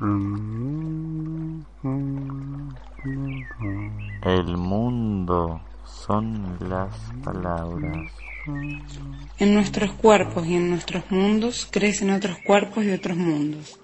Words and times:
El 0.00 0.06
mundo 4.56 5.60
son 5.84 6.56
las 6.60 6.94
palabras. 7.24 8.12
En 9.40 9.54
nuestros 9.54 9.90
cuerpos 9.92 10.46
y 10.46 10.54
en 10.54 10.70
nuestros 10.70 11.10
mundos 11.10 11.66
crecen 11.68 12.10
otros 12.10 12.38
cuerpos 12.46 12.84
y 12.84 12.92
otros 12.92 13.16
mundos. 13.16 13.80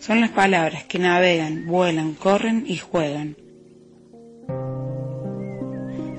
Son 0.00 0.22
las 0.22 0.30
palabras 0.30 0.84
que 0.84 0.98
navegan, 0.98 1.66
vuelan, 1.66 2.14
corren 2.14 2.64
y 2.66 2.78
juegan. 2.78 3.36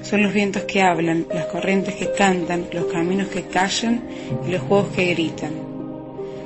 Son 0.04 0.22
los 0.22 0.32
vientos 0.32 0.64
que 0.66 0.84
hablan, 0.84 1.26
las 1.34 1.48
corrientes 1.48 1.96
que 1.96 2.12
cantan, 2.12 2.68
los 2.72 2.86
caminos 2.86 3.30
que 3.30 3.48
callan 3.48 4.08
y 4.48 4.52
los 4.52 4.62
juegos 4.62 4.90
que 4.90 5.06
gritan. 5.06 5.75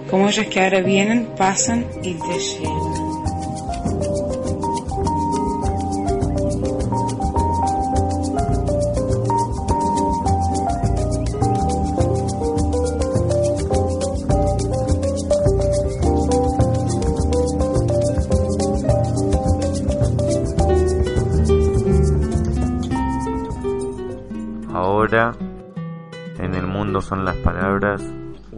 Como 0.09 0.27
ellos 0.27 0.47
que 0.47 0.59
ahora 0.59 0.81
vienen, 0.81 1.27
pasan 1.37 1.85
y 2.01 2.13
te 2.15 2.39
llegan. 2.39 3.09
Ahora, 24.73 25.35
en 26.39 26.55
el 26.55 26.65
mundo 26.65 27.01
son 27.01 27.25
las 27.25 27.35
palabras. 27.37 28.01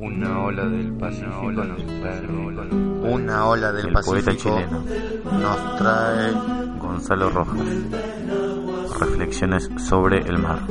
Una 0.02 0.46
ola 0.46 0.66
del 0.66 0.94
Pacífico, 0.94 1.52
Una 3.04 3.46
ola 3.46 3.72
del 3.72 3.90
el 3.90 3.94
poeta 4.04 4.36
chileno 4.36 4.84
nos 5.32 5.78
trae 5.78 6.32
Gonzalo 6.80 7.30
Rojas. 7.30 7.68
Reflexiones 9.00 9.70
sobre 9.78 10.18
el 10.22 10.40
mar. 10.40 10.62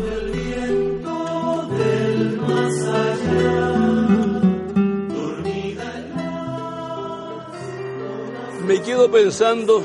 Me 8.66 8.82
quedo 8.82 9.08
pensando 9.12 9.84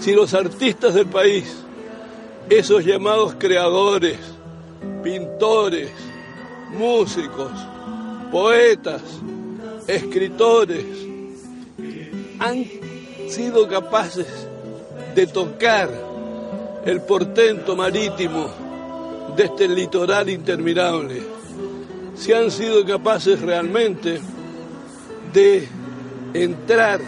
si 0.00 0.14
los 0.14 0.32
artistas 0.32 0.94
del 0.94 1.06
país, 1.06 1.66
esos 2.48 2.82
llamados 2.82 3.34
creadores, 3.38 4.18
pintores, 5.02 5.90
músicos, 6.70 7.52
poetas, 8.30 9.02
escritores, 9.86 10.84
han 12.38 12.64
sido 13.28 13.68
capaces 13.68 14.26
de 15.14 15.26
tocar 15.26 15.90
el 16.84 17.00
portento 17.02 17.74
marítimo 17.74 18.48
de 19.36 19.44
este 19.44 19.68
litoral 19.68 20.28
interminable, 20.28 21.22
si 22.16 22.32
han 22.32 22.50
sido 22.50 22.84
capaces 22.84 23.40
realmente 23.40 24.20
de 25.32 25.68
entrar 26.34 27.00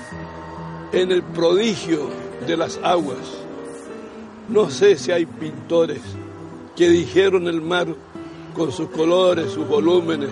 en 0.92 1.12
el 1.12 1.22
prodigio 1.22 2.08
de 2.46 2.56
las 2.56 2.78
aguas. 2.82 3.18
No 4.48 4.70
sé 4.70 4.96
si 4.96 5.12
hay 5.12 5.26
pintores 5.26 6.00
que 6.76 6.88
dijeron 6.88 7.46
el 7.46 7.60
mar 7.60 7.86
con 8.54 8.72
sus 8.72 8.88
colores, 8.90 9.52
sus 9.52 9.66
volúmenes 9.68 10.30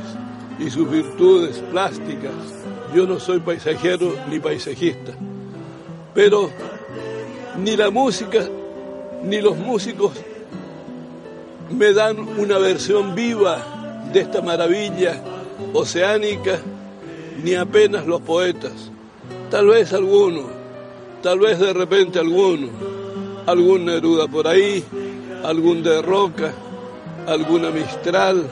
y 0.59 0.71
sus 0.71 0.91
virtudes 0.91 1.59
plásticas. 1.71 2.33
Yo 2.95 3.07
no 3.07 3.21
soy 3.21 3.41
paisajero 3.41 4.15
ni 4.31 4.41
paisajista, 4.41 5.13
pero 6.15 6.51
ni 7.63 7.77
la 7.77 7.91
música 7.91 8.49
ni 9.23 9.41
los 9.41 9.57
músicos 9.57 10.13
me 11.71 11.93
dan 11.93 12.19
una 12.39 12.59
versión 12.59 13.15
viva 13.15 14.09
de 14.13 14.21
esta 14.21 14.41
maravilla 14.41 15.21
oceánica, 15.75 16.61
ni 17.43 17.55
apenas 17.55 18.07
los 18.07 18.21
poetas. 18.23 18.73
Tal 19.51 19.67
vez 19.67 19.93
alguno, 19.93 20.45
tal 21.23 21.41
vez 21.41 21.59
de 21.59 21.73
repente 21.73 22.19
alguno, 22.19 22.69
algún 23.47 23.85
Neruda 23.85 24.27
por 24.29 24.47
ahí, 24.47 24.83
algún 25.45 25.83
de 25.83 26.01
Roca, 26.01 26.53
alguna 27.27 27.71
Mistral, 27.71 28.49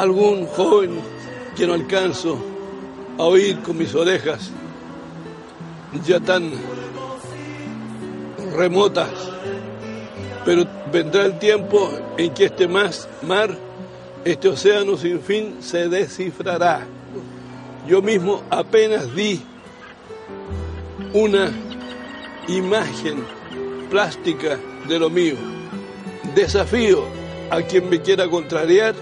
algún 0.00 0.46
joven 0.46 1.00
que 1.56 1.66
no 1.66 1.74
alcanzo 1.74 2.38
a 3.18 3.24
oír 3.24 3.60
con 3.62 3.76
mis 3.76 3.94
orejas 3.94 4.50
ya 6.06 6.20
tan 6.20 6.52
remotas, 8.54 9.10
pero 10.44 10.64
vendrá 10.92 11.24
el 11.24 11.38
tiempo 11.38 11.90
en 12.16 12.32
que 12.32 12.44
este 12.44 12.68
mar, 12.68 12.90
este 14.24 14.48
océano 14.48 14.96
sin 14.96 15.20
fin 15.20 15.56
se 15.60 15.88
descifrará. 15.88 16.86
Yo 17.88 18.02
mismo 18.02 18.42
apenas 18.50 19.14
di 19.14 19.40
una 21.12 21.50
imagen 22.46 23.24
plástica 23.90 24.58
de 24.86 24.98
lo 24.98 25.10
mío. 25.10 25.36
Desafío 26.34 27.02
a 27.50 27.62
quien 27.62 27.88
me 27.88 28.00
quiera 28.00 28.28
contrariar 28.28 28.94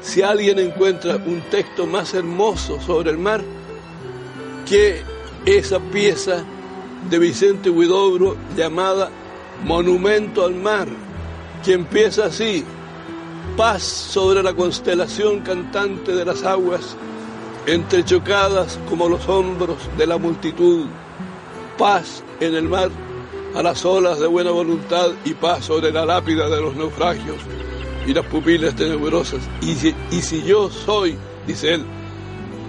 si 0.00 0.22
alguien 0.22 0.58
encuentra 0.58 1.16
un 1.16 1.42
texto 1.50 1.86
más 1.86 2.14
hermoso 2.14 2.80
sobre 2.80 3.10
el 3.10 3.18
mar 3.18 3.42
que 4.68 5.02
esa 5.44 5.78
pieza 5.78 6.44
de 7.08 7.18
Vicente 7.18 7.70
Huidobro 7.70 8.36
llamada 8.56 9.10
Monumento 9.64 10.44
al 10.44 10.54
Mar, 10.54 10.88
que 11.64 11.72
empieza 11.72 12.26
así, 12.26 12.64
paz 13.56 13.82
sobre 13.82 14.42
la 14.42 14.54
constelación 14.54 15.40
cantante 15.40 16.14
de 16.14 16.24
las 16.24 16.42
aguas, 16.42 16.96
entrechocadas 17.66 18.78
como 18.88 19.08
los 19.08 19.28
hombros 19.28 19.78
de 19.96 20.06
la 20.06 20.18
multitud, 20.18 20.86
paz 21.78 22.22
en 22.40 22.54
el 22.54 22.68
mar 22.68 22.90
a 23.54 23.62
las 23.62 23.84
olas 23.84 24.18
de 24.20 24.26
buena 24.26 24.50
voluntad 24.50 25.12
y 25.24 25.34
paz 25.34 25.64
sobre 25.64 25.90
la 25.90 26.04
lápida 26.04 26.48
de 26.48 26.60
los 26.60 26.76
naufragios 26.76 27.36
y 28.06 28.14
las 28.14 28.24
pupilas 28.26 28.74
tenebrosas. 28.74 29.40
Y 29.60 29.74
si, 29.74 29.94
y 30.10 30.20
si 30.22 30.42
yo 30.42 30.70
soy, 30.70 31.16
dice 31.46 31.74
él, 31.74 31.84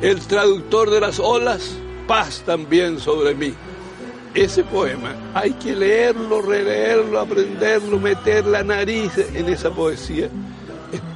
el 0.01 0.19
traductor 0.21 0.89
de 0.89 0.99
las 0.99 1.19
olas, 1.19 1.75
paz 2.07 2.43
también 2.45 2.99
sobre 2.99 3.35
mí. 3.35 3.53
Ese 4.33 4.63
poema 4.63 5.15
hay 5.33 5.53
que 5.53 5.75
leerlo, 5.75 6.41
releerlo, 6.41 7.19
aprenderlo, 7.19 7.99
meter 7.99 8.45
la 8.45 8.63
nariz 8.63 9.11
en 9.33 9.49
esa 9.49 9.71
poesía. 9.71 10.29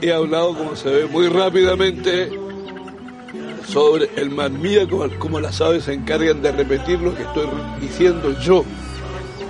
He 0.01 0.11
hablado, 0.11 0.55
como 0.55 0.75
se 0.75 0.89
ve, 0.89 1.05
muy 1.05 1.27
rápidamente 1.27 2.31
sobre 3.67 4.09
el 4.15 4.31
mar. 4.31 4.49
Mira 4.49 4.87
como, 4.87 5.07
como 5.19 5.39
las 5.39 5.61
aves 5.61 5.85
se 5.85 5.93
encargan 5.93 6.41
de 6.41 6.51
repetir 6.51 6.99
lo 6.99 7.15
que 7.15 7.23
estoy 7.23 7.47
diciendo 7.79 8.35
yo. 8.41 8.65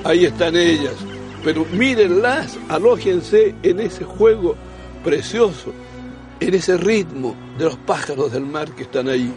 Ahí 0.04 0.26
están 0.26 0.56
ellas. 0.56 0.96
Pero 1.44 1.66
mírenlas, 1.66 2.58
alójense 2.70 3.56
en 3.64 3.80
ese 3.80 4.04
juego 4.04 4.56
precioso, 5.04 5.74
en 6.40 6.54
ese 6.54 6.78
ritmo 6.78 7.36
de 7.58 7.66
los 7.66 7.78
pájaros 7.78 8.32
del 8.32 8.46
mar 8.46 8.70
que 8.72 8.84
están 8.84 9.10
ahí. 9.10 9.34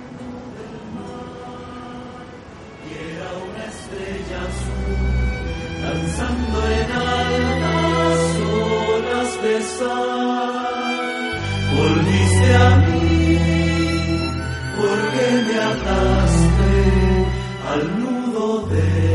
danzando 5.84 6.58
en 6.80 6.92
altas 6.92 8.20
olas 8.92 9.42
de 9.42 9.62
sal. 9.62 11.04
Volviste 11.76 12.54
a 12.54 12.76
mí, 12.76 13.38
porque 14.78 15.24
me 15.48 15.58
ataste 15.72 16.72
al 17.72 17.82
nudo 18.00 18.66
de 18.68 19.13